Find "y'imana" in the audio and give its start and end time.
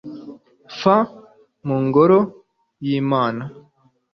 2.85-3.43